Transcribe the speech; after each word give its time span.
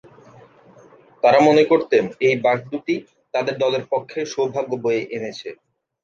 তারা 1.23 1.39
মনে 1.47 1.63
করতেন 1.71 2.03
এই 2.27 2.35
বাঘদু’টি 2.45 2.95
তাদের 3.33 3.55
দলের 3.63 3.83
পক্ষে 3.91 4.19
সৌভাগ্য 4.33 4.71
বয়ে 4.83 5.01
এনেছে। 5.17 5.49